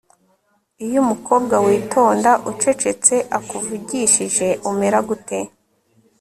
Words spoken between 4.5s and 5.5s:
umera gute